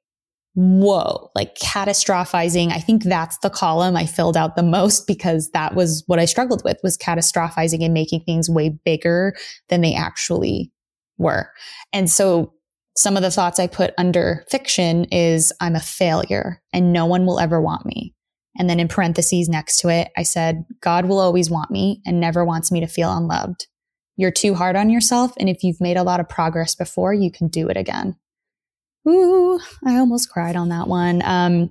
whoa, 0.56 1.30
like 1.34 1.54
catastrophizing. 1.56 2.72
I 2.72 2.80
think 2.80 3.04
that's 3.04 3.36
the 3.38 3.50
column 3.50 3.94
I 3.94 4.06
filled 4.06 4.38
out 4.38 4.56
the 4.56 4.62
most 4.62 5.06
because 5.06 5.50
that 5.50 5.74
was 5.74 6.02
what 6.06 6.18
I 6.18 6.24
struggled 6.24 6.64
with 6.64 6.78
was 6.82 6.96
catastrophizing 6.96 7.84
and 7.84 7.92
making 7.92 8.22
things 8.22 8.48
way 8.48 8.70
bigger 8.70 9.36
than 9.68 9.82
they 9.82 9.94
actually 9.94 10.72
were. 11.18 11.50
And 11.92 12.10
so 12.10 12.54
some 12.96 13.18
of 13.18 13.22
the 13.22 13.30
thoughts 13.30 13.60
I 13.60 13.66
put 13.66 13.92
under 13.98 14.46
fiction 14.50 15.04
is 15.12 15.52
I'm 15.60 15.76
a 15.76 15.80
failure 15.80 16.62
and 16.72 16.90
no 16.90 17.04
one 17.04 17.26
will 17.26 17.38
ever 17.38 17.60
want 17.60 17.84
me. 17.84 18.14
And 18.58 18.70
then 18.70 18.80
in 18.80 18.88
parentheses 18.88 19.50
next 19.50 19.80
to 19.80 19.90
it, 19.90 20.08
I 20.16 20.22
said, 20.22 20.64
God 20.80 21.04
will 21.04 21.18
always 21.18 21.50
want 21.50 21.70
me 21.70 22.00
and 22.06 22.18
never 22.18 22.46
wants 22.46 22.72
me 22.72 22.80
to 22.80 22.86
feel 22.86 23.14
unloved. 23.14 23.66
You're 24.16 24.30
too 24.30 24.54
hard 24.54 24.74
on 24.76 24.88
yourself. 24.88 25.32
And 25.38 25.50
if 25.50 25.62
you've 25.62 25.82
made 25.82 25.98
a 25.98 26.02
lot 26.02 26.20
of 26.20 26.30
progress 26.30 26.74
before, 26.74 27.12
you 27.12 27.30
can 27.30 27.48
do 27.48 27.68
it 27.68 27.76
again. 27.76 28.16
Ooh, 29.08 29.60
I 29.84 29.96
almost 29.96 30.30
cried 30.30 30.56
on 30.56 30.68
that 30.70 30.88
one. 30.88 31.22
Um, 31.24 31.70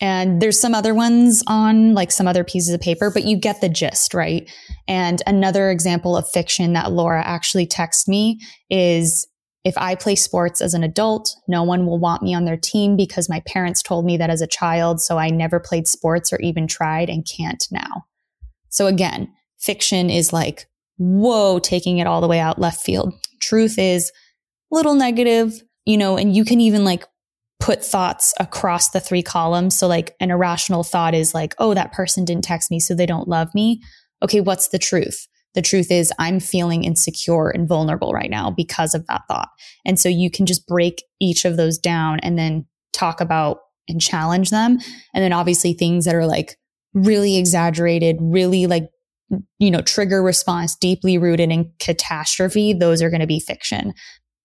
and 0.00 0.40
there's 0.42 0.60
some 0.60 0.74
other 0.74 0.94
ones 0.94 1.42
on 1.46 1.94
like 1.94 2.10
some 2.10 2.26
other 2.26 2.44
pieces 2.44 2.74
of 2.74 2.80
paper, 2.80 3.10
but 3.10 3.24
you 3.24 3.36
get 3.36 3.60
the 3.60 3.68
gist, 3.68 4.12
right? 4.12 4.50
And 4.88 5.22
another 5.26 5.70
example 5.70 6.16
of 6.16 6.28
fiction 6.28 6.72
that 6.72 6.92
Laura 6.92 7.22
actually 7.24 7.66
texted 7.66 8.08
me 8.08 8.40
is 8.70 9.26
if 9.64 9.78
I 9.78 9.94
play 9.94 10.14
sports 10.14 10.60
as 10.60 10.74
an 10.74 10.84
adult, 10.84 11.34
no 11.48 11.62
one 11.62 11.86
will 11.86 11.98
want 11.98 12.22
me 12.22 12.34
on 12.34 12.44
their 12.44 12.56
team 12.56 12.96
because 12.96 13.30
my 13.30 13.40
parents 13.46 13.82
told 13.82 14.04
me 14.04 14.16
that 14.18 14.30
as 14.30 14.42
a 14.42 14.46
child. 14.46 15.00
So 15.00 15.16
I 15.16 15.30
never 15.30 15.58
played 15.58 15.86
sports 15.86 16.32
or 16.32 16.40
even 16.40 16.66
tried 16.66 17.08
and 17.08 17.26
can't 17.26 17.64
now. 17.70 18.04
So 18.68 18.86
again, 18.86 19.32
fiction 19.58 20.10
is 20.10 20.32
like, 20.32 20.66
whoa, 20.98 21.60
taking 21.60 21.98
it 21.98 22.06
all 22.06 22.20
the 22.20 22.28
way 22.28 22.40
out 22.40 22.58
left 22.58 22.84
field. 22.84 23.14
Truth 23.40 23.78
is 23.78 24.12
little 24.70 24.94
negative, 24.94 25.62
you 25.84 25.96
know, 25.96 26.16
and 26.16 26.34
you 26.34 26.44
can 26.44 26.60
even 26.60 26.84
like 26.84 27.04
put 27.60 27.84
thoughts 27.84 28.34
across 28.40 28.90
the 28.90 29.00
three 29.00 29.22
columns. 29.22 29.78
So 29.78 29.86
like 29.86 30.14
an 30.20 30.30
irrational 30.30 30.84
thought 30.84 31.14
is 31.14 31.34
like, 31.34 31.54
oh, 31.58 31.74
that 31.74 31.92
person 31.92 32.24
didn't 32.24 32.44
text 32.44 32.70
me, 32.70 32.80
so 32.80 32.94
they 32.94 33.06
don't 33.06 33.28
love 33.28 33.54
me. 33.54 33.82
Okay, 34.22 34.40
what's 34.40 34.68
the 34.68 34.78
truth? 34.78 35.26
The 35.54 35.62
truth 35.62 35.90
is 35.90 36.12
I'm 36.18 36.40
feeling 36.40 36.84
insecure 36.84 37.48
and 37.48 37.68
vulnerable 37.68 38.12
right 38.12 38.30
now 38.30 38.50
because 38.50 38.94
of 38.94 39.06
that 39.06 39.22
thought. 39.28 39.48
And 39.86 39.98
so 39.98 40.08
you 40.08 40.30
can 40.30 40.46
just 40.46 40.66
break 40.66 41.02
each 41.20 41.44
of 41.44 41.56
those 41.56 41.78
down 41.78 42.18
and 42.20 42.38
then 42.38 42.66
talk 42.92 43.20
about 43.20 43.58
and 43.88 44.00
challenge 44.00 44.50
them. 44.50 44.78
And 45.14 45.22
then 45.22 45.32
obviously 45.32 45.72
things 45.72 46.06
that 46.06 46.14
are 46.14 46.26
like 46.26 46.56
really 46.92 47.36
exaggerated, 47.36 48.16
really 48.20 48.66
like, 48.66 48.88
you 49.58 49.70
know, 49.70 49.80
trigger 49.80 50.22
response, 50.22 50.74
deeply 50.76 51.18
rooted 51.18 51.50
in 51.50 51.72
catastrophe, 51.78 52.72
those 52.72 53.00
are 53.00 53.10
going 53.10 53.20
to 53.20 53.26
be 53.26 53.40
fiction 53.40 53.94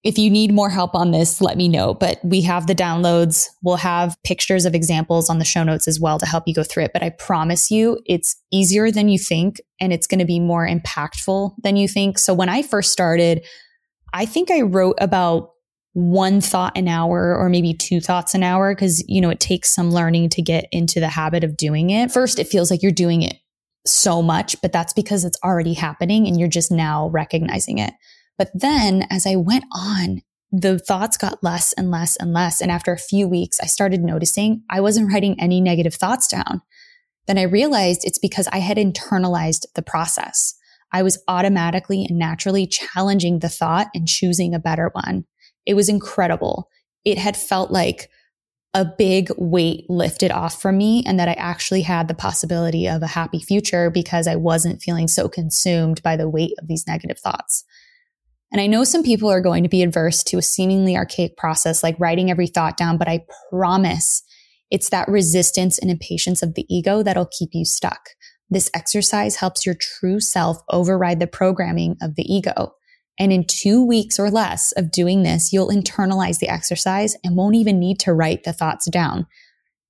if 0.03 0.17
you 0.17 0.29
need 0.29 0.53
more 0.53 0.69
help 0.69 0.95
on 0.95 1.11
this, 1.11 1.41
let 1.41 1.57
me 1.57 1.67
know. 1.67 1.93
But 1.93 2.19
we 2.23 2.41
have 2.41 2.67
the 2.67 2.75
downloads. 2.75 3.47
We'll 3.61 3.75
have 3.75 4.15
pictures 4.23 4.65
of 4.65 4.73
examples 4.73 5.29
on 5.29 5.39
the 5.39 5.45
show 5.45 5.63
notes 5.63 5.87
as 5.87 5.99
well 5.99 6.17
to 6.19 6.25
help 6.25 6.45
you 6.47 6.53
go 6.53 6.63
through 6.63 6.83
it. 6.85 6.93
But 6.93 7.03
I 7.03 7.09
promise 7.09 7.69
you, 7.69 7.99
it's 8.05 8.41
easier 8.51 8.91
than 8.91 9.09
you 9.09 9.19
think 9.19 9.59
and 9.81 9.91
it's 9.91 10.07
going 10.07 10.19
to 10.19 10.25
be 10.25 10.39
more 10.39 10.65
impactful 10.65 11.53
than 11.63 11.75
you 11.75 11.87
think. 11.87 12.17
So 12.17 12.33
when 12.33 12.47
I 12.47 12.61
first 12.61 12.93
started, 12.93 13.45
I 14.13 14.25
think 14.25 14.49
I 14.49 14.61
wrote 14.61 14.95
about 15.01 15.51
one 15.93 16.39
thought 16.39 16.77
an 16.77 16.87
hour 16.87 17.35
or 17.35 17.49
maybe 17.49 17.73
two 17.73 17.99
thoughts 17.99 18.33
an 18.33 18.43
hour 18.43 18.73
because, 18.73 19.03
you 19.09 19.19
know, 19.19 19.29
it 19.29 19.41
takes 19.41 19.69
some 19.69 19.91
learning 19.91 20.29
to 20.29 20.41
get 20.41 20.67
into 20.71 21.01
the 21.01 21.09
habit 21.09 21.43
of 21.43 21.57
doing 21.57 21.89
it. 21.89 22.11
First, 22.11 22.39
it 22.39 22.47
feels 22.47 22.71
like 22.71 22.81
you're 22.81 22.91
doing 22.91 23.21
it 23.21 23.35
so 23.85 24.21
much, 24.21 24.55
but 24.61 24.71
that's 24.71 24.93
because 24.93 25.25
it's 25.25 25.39
already 25.43 25.73
happening 25.73 26.25
and 26.25 26.39
you're 26.39 26.47
just 26.47 26.71
now 26.71 27.09
recognizing 27.09 27.79
it. 27.79 27.93
But 28.39 28.49
then 28.55 29.05
as 29.11 29.27
I 29.27 29.35
went 29.35 29.65
on, 29.71 30.21
the 30.51 30.79
thoughts 30.79 31.17
got 31.17 31.43
less 31.43 31.73
and 31.73 31.91
less 31.91 32.15
and 32.15 32.33
less. 32.33 32.61
And 32.61 32.71
after 32.71 32.91
a 32.91 32.97
few 32.97 33.27
weeks, 33.27 33.59
I 33.61 33.67
started 33.67 34.01
noticing 34.01 34.63
I 34.69 34.81
wasn't 34.81 35.11
writing 35.11 35.39
any 35.39 35.61
negative 35.61 35.93
thoughts 35.93 36.27
down. 36.27 36.61
Then 37.27 37.37
I 37.37 37.43
realized 37.43 38.03
it's 38.03 38.17
because 38.17 38.47
I 38.51 38.57
had 38.57 38.77
internalized 38.77 39.65
the 39.75 39.83
process. 39.83 40.55
I 40.91 41.03
was 41.03 41.21
automatically 41.27 42.05
and 42.05 42.17
naturally 42.17 42.65
challenging 42.65 43.39
the 43.39 43.49
thought 43.49 43.89
and 43.93 44.07
choosing 44.07 44.55
a 44.55 44.59
better 44.59 44.89
one. 44.93 45.25
It 45.67 45.75
was 45.75 45.89
incredible. 45.89 46.69
It 47.05 47.19
had 47.19 47.37
felt 47.37 47.69
like 47.69 48.09
a 48.73 48.85
big 48.85 49.31
weight 49.37 49.85
lifted 49.89 50.31
off 50.31 50.61
from 50.61 50.77
me 50.77 51.03
and 51.05 51.19
that 51.19 51.27
I 51.27 51.33
actually 51.33 51.81
had 51.81 52.07
the 52.07 52.13
possibility 52.13 52.87
of 52.87 53.03
a 53.03 53.07
happy 53.07 53.39
future 53.39 53.91
because 53.91 54.27
I 54.27 54.35
wasn't 54.37 54.81
feeling 54.81 55.07
so 55.07 55.27
consumed 55.27 56.01
by 56.01 56.15
the 56.15 56.29
weight 56.29 56.53
of 56.59 56.67
these 56.67 56.87
negative 56.87 57.19
thoughts. 57.19 57.65
And 58.51 58.59
I 58.59 58.67
know 58.67 58.83
some 58.83 59.03
people 59.03 59.29
are 59.29 59.41
going 59.41 59.63
to 59.63 59.69
be 59.69 59.83
adverse 59.83 60.23
to 60.25 60.37
a 60.37 60.41
seemingly 60.41 60.97
archaic 60.97 61.37
process 61.37 61.83
like 61.83 61.99
writing 61.99 62.31
every 62.31 62.47
thought 62.47 62.77
down, 62.77 62.97
but 62.97 63.07
I 63.07 63.25
promise 63.51 64.23
it's 64.71 64.89
that 64.89 65.07
resistance 65.07 65.77
and 65.77 65.89
impatience 65.89 66.41
of 66.41 66.55
the 66.55 66.65
ego 66.73 67.03
that'll 67.03 67.29
keep 67.37 67.49
you 67.53 67.65
stuck. 67.65 68.09
This 68.49 68.69
exercise 68.73 69.35
helps 69.35 69.65
your 69.65 69.75
true 69.75 70.19
self 70.19 70.57
override 70.69 71.19
the 71.19 71.27
programming 71.27 71.97
of 72.01 72.15
the 72.15 72.23
ego. 72.23 72.73
And 73.19 73.33
in 73.33 73.43
two 73.43 73.85
weeks 73.85 74.17
or 74.17 74.31
less 74.31 74.71
of 74.71 74.91
doing 74.91 75.23
this, 75.23 75.51
you'll 75.51 75.69
internalize 75.69 76.39
the 76.39 76.47
exercise 76.47 77.15
and 77.23 77.35
won't 77.35 77.55
even 77.55 77.77
need 77.77 77.99
to 78.01 78.13
write 78.13 78.45
the 78.45 78.53
thoughts 78.53 78.89
down. 78.89 79.27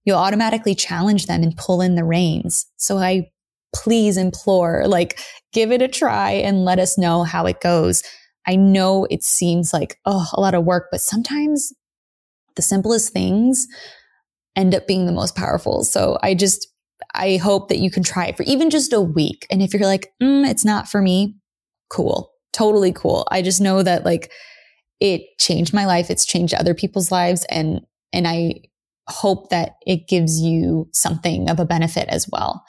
You'll 0.04 0.18
automatically 0.18 0.74
challenge 0.74 1.28
them 1.28 1.44
and 1.44 1.56
pull 1.56 1.82
in 1.82 1.96
the 1.96 2.04
reins. 2.04 2.66
So 2.78 2.98
I 2.98 3.30
please 3.74 4.18
implore, 4.18 4.88
like, 4.88 5.20
give 5.54 5.72
it 5.72 5.82
a 5.82 5.88
try 5.88 6.32
and 6.32 6.66
let 6.66 6.80
us 6.80 6.98
know 6.98 7.24
how 7.24 7.46
it 7.46 7.62
goes. 7.62 8.02
I 8.50 8.56
know 8.56 9.06
it 9.12 9.24
seems 9.24 9.74
like, 9.74 10.00
oh, 10.08 10.26
a 10.34 10.42
lot 10.42 10.56
of 10.56 10.66
work, 10.66 10.88
but 10.90 11.02
sometimes 11.02 11.72
the 12.56 12.64
simplest 12.64 13.14
things 13.14 13.68
end 14.56 14.74
up 14.74 14.88
being 14.88 15.06
the 15.06 15.12
most 15.12 15.36
powerful. 15.36 15.84
So 15.84 16.18
I 16.24 16.34
just, 16.34 16.68
I 17.14 17.38
hope 17.38 17.70
that 17.70 17.78
you 17.78 17.92
can 17.92 18.02
try 18.02 18.26
it 18.26 18.36
for 18.36 18.42
even 18.44 18.72
just 18.72 18.92
a 18.92 19.00
week. 19.02 19.46
And 19.52 19.62
if 19.62 19.72
you're 19.72 19.84
like, 19.84 20.12
mm, 20.20 20.50
it's 20.50 20.66
not 20.66 20.90
for 20.90 21.00
me, 21.00 21.36
cool, 21.92 22.32
totally 22.52 22.92
cool. 22.92 23.28
I 23.30 23.44
just 23.44 23.62
know 23.62 23.84
that 23.84 24.04
like 24.04 24.32
it 25.00 25.22
changed 25.40 25.72
my 25.72 25.86
life. 25.86 26.10
It's 26.10 26.26
changed 26.26 26.56
other 26.56 26.74
people's 26.74 27.12
lives. 27.12 27.46
And, 27.52 27.82
and 28.14 28.28
I 28.28 28.62
hope 29.08 29.52
that 29.52 29.74
it 29.86 30.08
gives 30.08 30.42
you 30.42 30.90
something 30.92 31.52
of 31.52 31.60
a 31.60 31.66
benefit 31.66 32.10
as 32.10 32.28
well. 32.32 32.64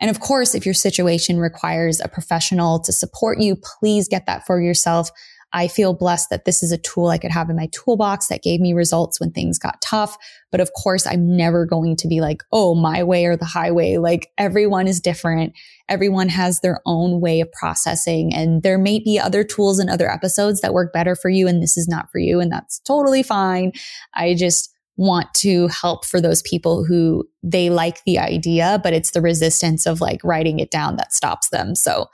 And 0.00 0.10
of 0.10 0.20
course, 0.20 0.54
if 0.54 0.64
your 0.64 0.74
situation 0.74 1.38
requires 1.38 2.00
a 2.00 2.08
professional 2.08 2.80
to 2.80 2.92
support 2.92 3.38
you, 3.38 3.56
please 3.56 4.08
get 4.08 4.26
that 4.26 4.46
for 4.46 4.60
yourself. 4.60 5.10
I 5.52 5.68
feel 5.68 5.94
blessed 5.94 6.28
that 6.30 6.44
this 6.44 6.62
is 6.62 6.72
a 6.72 6.76
tool 6.76 7.08
I 7.08 7.18
could 7.18 7.30
have 7.30 7.48
in 7.48 7.56
my 7.56 7.68
toolbox 7.72 8.26
that 8.26 8.42
gave 8.42 8.60
me 8.60 8.74
results 8.74 9.20
when 9.20 9.30
things 9.30 9.58
got 9.58 9.80
tough. 9.80 10.16
But 10.50 10.60
of 10.60 10.70
course, 10.72 11.06
I'm 11.06 11.36
never 11.36 11.64
going 11.64 11.96
to 11.96 12.08
be 12.08 12.20
like, 12.20 12.42
oh, 12.52 12.74
my 12.74 13.02
way 13.02 13.24
or 13.24 13.36
the 13.36 13.46
highway. 13.46 13.96
Like 13.96 14.28
everyone 14.36 14.86
is 14.86 15.00
different. 15.00 15.54
Everyone 15.88 16.28
has 16.28 16.60
their 16.60 16.80
own 16.84 17.20
way 17.20 17.40
of 17.40 17.50
processing. 17.52 18.34
And 18.34 18.62
there 18.62 18.76
may 18.76 18.98
be 18.98 19.18
other 19.18 19.44
tools 19.44 19.78
and 19.78 19.88
other 19.88 20.10
episodes 20.10 20.60
that 20.60 20.74
work 20.74 20.92
better 20.92 21.14
for 21.14 21.30
you. 21.30 21.46
And 21.46 21.62
this 21.62 21.76
is 21.76 21.88
not 21.88 22.10
for 22.10 22.18
you. 22.18 22.40
And 22.40 22.52
that's 22.52 22.80
totally 22.80 23.22
fine. 23.22 23.72
I 24.14 24.34
just, 24.34 24.75
want 24.96 25.32
to 25.34 25.68
help 25.68 26.06
for 26.06 26.20
those 26.20 26.42
people 26.42 26.84
who 26.84 27.28
they 27.42 27.70
like 27.70 28.02
the 28.04 28.18
idea, 28.18 28.80
but 28.82 28.92
it's 28.92 29.10
the 29.10 29.20
resistance 29.20 29.86
of 29.86 30.00
like 30.00 30.20
writing 30.24 30.58
it 30.58 30.70
down 30.70 30.96
that 30.96 31.12
stops 31.12 31.50
them. 31.50 31.74
So, 31.74 32.06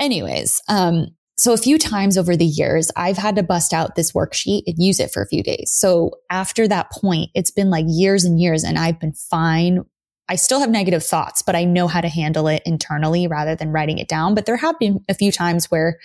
anyways, 0.00 0.60
um, 0.68 1.06
so 1.36 1.52
a 1.52 1.58
few 1.58 1.78
times 1.78 2.18
over 2.18 2.36
the 2.36 2.44
years, 2.44 2.90
I've 2.96 3.16
had 3.16 3.36
to 3.36 3.42
bust 3.42 3.72
out 3.72 3.94
this 3.94 4.12
worksheet 4.12 4.64
and 4.66 4.76
use 4.78 5.00
it 5.00 5.12
for 5.12 5.22
a 5.22 5.26
few 5.26 5.42
days. 5.42 5.72
So 5.72 6.12
after 6.30 6.68
that 6.68 6.90
point, 6.92 7.30
it's 7.34 7.50
been 7.50 7.70
like 7.70 7.86
years 7.88 8.24
and 8.24 8.40
years 8.40 8.64
and 8.64 8.78
I've 8.78 9.00
been 9.00 9.14
fine. 9.14 9.84
I 10.28 10.36
still 10.36 10.60
have 10.60 10.70
negative 10.70 11.04
thoughts, 11.04 11.42
but 11.42 11.56
I 11.56 11.64
know 11.64 11.88
how 11.88 12.00
to 12.00 12.08
handle 12.08 12.48
it 12.48 12.62
internally 12.64 13.26
rather 13.26 13.54
than 13.54 13.72
writing 13.72 13.98
it 13.98 14.08
down. 14.08 14.34
But 14.34 14.46
there 14.46 14.56
have 14.56 14.78
been 14.78 15.00
a 15.08 15.14
few 15.14 15.32
times 15.32 15.70
where, 15.70 15.98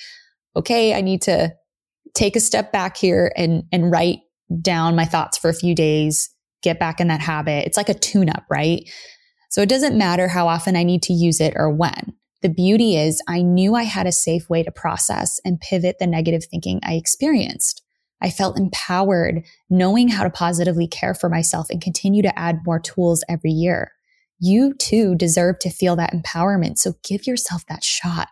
okay, 0.56 0.94
I 0.94 1.02
need 1.02 1.22
to 1.24 1.54
take 2.14 2.36
a 2.36 2.42
step 2.42 2.72
back 2.72 2.98
here 2.98 3.32
and, 3.36 3.64
and 3.72 3.92
write 3.92 4.20
down 4.62 4.96
my 4.96 5.06
thoughts 5.06 5.38
for 5.38 5.50
a 5.50 5.54
few 5.54 5.76
days, 5.76 6.30
get 6.64 6.80
back 6.80 7.00
in 7.00 7.08
that 7.08 7.22
habit. 7.22 7.66
It's 7.66 7.78
like 7.78 7.90
a 7.90 7.94
tune 7.94 8.30
up, 8.30 8.46
right? 8.50 8.90
So 9.50 9.62
it 9.62 9.70
doesn't 9.70 9.98
matter 9.98 10.28
how 10.28 10.48
often 10.48 10.76
I 10.76 10.84
need 10.84 11.04
to 11.04 11.14
use 11.14 11.40
it 11.40 11.54
or 11.56 11.70
when. 11.70 12.14
The 12.42 12.50
beauty 12.50 12.96
is 12.96 13.22
I 13.28 13.42
knew 13.42 13.76
I 13.76 13.84
had 13.84 14.06
a 14.06 14.12
safe 14.12 14.50
way 14.50 14.64
to 14.64 14.72
process 14.72 15.40
and 15.44 15.60
pivot 15.60 15.98
the 16.00 16.08
negative 16.08 16.46
thinking 16.46 16.80
I 16.84 16.94
experienced. 16.94 17.82
I 18.22 18.30
felt 18.30 18.60
empowered 18.60 19.44
knowing 19.70 20.08
how 20.08 20.24
to 20.24 20.30
positively 20.30 20.88
care 20.88 21.14
for 21.14 21.30
myself 21.30 21.70
and 21.70 21.82
continue 21.82 22.22
to 22.24 22.40
add 22.40 22.62
more 22.66 22.80
tools 22.80 23.24
every 23.30 23.52
year. 23.52 23.92
You 24.40 24.74
too 24.76 25.16
deserve 25.16 25.60
to 25.60 25.70
feel 25.70 25.96
that 25.96 26.14
empowerment. 26.14 26.78
So 26.78 26.94
give 27.04 27.26
yourself 27.26 27.66
that 27.68 27.84
shot. 27.84 28.28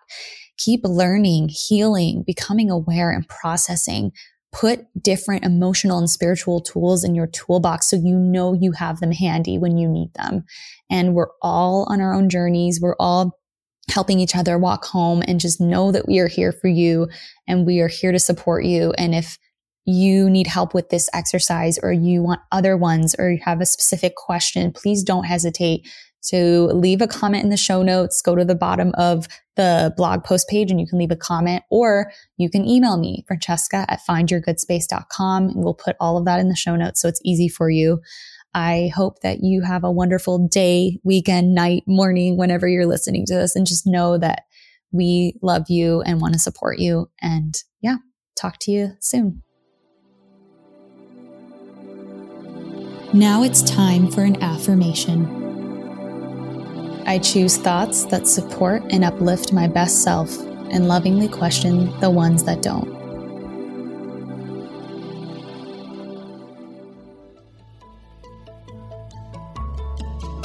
Keep 0.57 0.81
learning, 0.83 1.49
healing, 1.49 2.23
becoming 2.25 2.69
aware 2.69 3.11
and 3.11 3.27
processing 3.27 4.11
put 4.55 4.85
different 5.03 5.43
emotional 5.43 5.97
and 5.97 6.09
spiritual 6.09 6.61
tools 6.61 7.03
in 7.03 7.13
your 7.13 7.27
toolbox 7.27 7.89
so 7.89 7.97
you 7.97 8.17
know 8.17 8.53
you 8.53 8.71
have 8.71 9.01
them 9.01 9.11
handy 9.11 9.57
when 9.57 9.77
you 9.77 9.85
need 9.85 10.13
them. 10.13 10.45
And 10.89 11.13
we're 11.13 11.31
all 11.41 11.85
on 11.89 11.99
our 11.99 12.13
own 12.13 12.29
journeys. 12.29 12.79
We're 12.81 12.95
all 12.97 13.37
helping 13.89 14.19
each 14.19 14.33
other 14.33 14.57
walk 14.57 14.85
home 14.85 15.21
and 15.27 15.41
just 15.41 15.59
know 15.59 15.91
that 15.91 16.07
we 16.07 16.19
are 16.19 16.29
here 16.29 16.53
for 16.53 16.69
you 16.69 17.09
and 17.45 17.65
we 17.65 17.81
are 17.81 17.89
here 17.89 18.13
to 18.13 18.19
support 18.19 18.63
you. 18.63 18.93
And 18.97 19.13
if 19.13 19.37
you 19.83 20.29
need 20.29 20.47
help 20.47 20.73
with 20.73 20.89
this 20.89 21.09
exercise 21.13 21.77
or 21.83 21.91
you 21.91 22.23
want 22.23 22.39
other 22.53 22.77
ones 22.77 23.13
or 23.19 23.29
you 23.29 23.39
have 23.43 23.59
a 23.59 23.65
specific 23.65 24.15
question, 24.15 24.71
please 24.71 25.03
don't 25.03 25.25
hesitate 25.25 25.85
to 26.29 26.67
leave 26.67 27.01
a 27.01 27.07
comment 27.07 27.43
in 27.43 27.49
the 27.49 27.57
show 27.57 27.81
notes. 27.81 28.21
Go 28.21 28.35
to 28.35 28.45
the 28.45 28.55
bottom 28.55 28.91
of 28.97 29.27
the 29.55 29.93
blog 29.95 30.23
post 30.23 30.47
page 30.49 30.69
and 30.69 30.79
you 30.79 30.87
can 30.87 30.99
leave 30.99 31.11
a 31.11 31.15
comment 31.15 31.63
or 31.69 32.11
you 32.37 32.49
can 32.49 32.65
email 32.65 32.97
me, 32.97 33.23
Francesca 33.27 33.85
at 33.87 34.01
findyourgoodspace.com 34.07 35.49
and 35.49 35.63
we'll 35.63 35.73
put 35.73 35.95
all 35.99 36.17
of 36.17 36.25
that 36.25 36.39
in 36.39 36.49
the 36.49 36.55
show 36.55 36.75
notes 36.75 37.01
so 37.01 37.07
it's 37.07 37.21
easy 37.23 37.47
for 37.47 37.69
you. 37.69 38.01
I 38.53 38.89
hope 38.95 39.19
that 39.19 39.43
you 39.43 39.61
have 39.63 39.83
a 39.83 39.91
wonderful 39.91 40.47
day, 40.47 40.99
weekend, 41.03 41.53
night, 41.53 41.83
morning, 41.87 42.37
whenever 42.37 42.69
you're 42.69 42.85
listening 42.85 43.25
to 43.25 43.33
this, 43.35 43.53
and 43.53 43.67
just 43.67 43.85
know 43.85 44.17
that 44.17 44.43
we 44.93 45.37
love 45.41 45.65
you 45.69 46.01
and 46.03 46.21
want 46.21 46.33
to 46.35 46.39
support 46.39 46.79
you. 46.79 47.09
And 47.21 47.61
yeah, 47.81 47.97
talk 48.37 48.57
to 48.59 48.71
you 48.71 48.93
soon. 49.01 49.43
Now 53.13 53.43
it's 53.43 53.61
time 53.61 54.09
for 54.09 54.23
an 54.23 54.41
affirmation. 54.41 55.44
I 57.05 57.19
choose 57.19 57.57
thoughts 57.57 58.05
that 58.05 58.27
support 58.27 58.83
and 58.89 59.03
uplift 59.03 59.53
my 59.53 59.67
best 59.67 60.03
self 60.03 60.37
and 60.71 60.87
lovingly 60.87 61.27
question 61.27 61.97
the 61.99 62.09
ones 62.09 62.43
that 62.45 62.61
don't. 62.61 62.95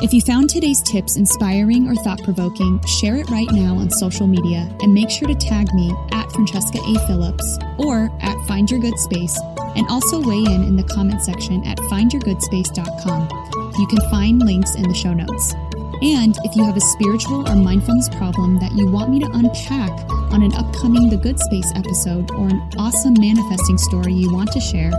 If 0.03 0.15
you 0.15 0.23
found 0.23 0.49
today's 0.49 0.81
tips 0.81 1.17
inspiring 1.17 1.87
or 1.87 1.95
thought 1.95 2.23
provoking, 2.23 2.83
share 2.87 3.17
it 3.17 3.29
right 3.29 3.51
now 3.53 3.75
on 3.75 3.91
social 3.91 4.27
media 4.27 4.75
and 4.81 4.95
make 4.95 5.11
sure 5.11 5.29
to 5.29 5.35
tag 5.35 5.73
me 5.75 5.95
at 6.13 6.33
Francesca 6.33 6.79
A. 6.79 7.07
Phillips 7.07 7.59
or 7.79 8.11
at 8.23 8.37
Find 8.47 8.71
Your 8.71 8.81
Good 8.81 8.99
Space 8.99 9.39
and 9.77 9.87
also 9.89 10.21
weigh 10.21 10.43
in 10.55 10.65
in 10.65 10.77
the 10.77 10.85
comment 10.85 11.23
section 11.23 11.63
at 11.67 11.77
findyourgoodspace.com. 11.79 13.73
You 13.79 13.87
can 13.89 14.01
find 14.11 14.43
links 14.43 14.75
in 14.75 14.89
the 14.89 14.95
show 14.95 15.13
notes. 15.13 15.55
And 16.03 16.35
if 16.45 16.57
you 16.57 16.65
have 16.65 16.77
a 16.77 16.81
spiritual 16.81 17.47
or 17.47 17.55
mindfulness 17.55 18.09
problem 18.09 18.59
that 18.59 18.73
you 18.73 18.87
want 18.87 19.11
me 19.11 19.21
to 19.21 19.31
unpack 19.35 19.91
on 20.33 20.43
an 20.43 20.55
upcoming 20.55 21.11
The 21.11 21.19
Good 21.19 21.39
Space 21.39 21.71
episode 21.75 22.31
or 22.33 22.49
an 22.49 22.61
awesome 22.79 23.15
manifesting 23.19 23.77
story 23.77 24.15
you 24.15 24.33
want 24.33 24.51
to 24.53 24.61
share, 24.61 24.93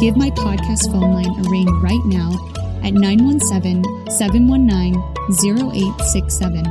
give 0.00 0.16
my 0.16 0.30
podcast 0.30 0.90
phone 0.90 1.12
line 1.12 1.28
a 1.44 1.50
ring 1.50 1.68
right 1.82 2.00
now 2.06 2.32
at 2.82 2.94
917 2.94 3.84
719 4.10 4.96
0867. 5.28 6.66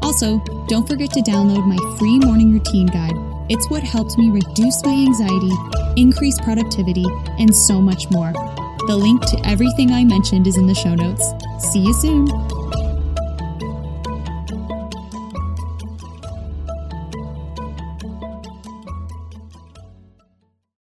Also, 0.00 0.38
don't 0.68 0.88
forget 0.88 1.10
to 1.12 1.20
download 1.20 1.66
my 1.66 1.76
free 1.98 2.18
morning 2.20 2.52
routine 2.52 2.86
guide. 2.86 3.16
It's 3.50 3.68
what 3.68 3.82
helped 3.82 4.16
me 4.16 4.30
reduce 4.30 4.82
my 4.84 4.92
anxiety, 4.92 5.52
increase 6.00 6.40
productivity, 6.40 7.04
and 7.38 7.54
so 7.54 7.80
much 7.80 8.10
more. 8.10 8.32
The 8.86 8.96
link 8.96 9.20
to 9.26 9.40
everything 9.46 9.92
I 9.92 10.04
mentioned 10.04 10.46
is 10.46 10.56
in 10.56 10.66
the 10.66 10.74
show 10.74 10.94
notes. 10.94 11.34
See 11.70 11.80
you 11.80 11.92
soon. 11.92 12.26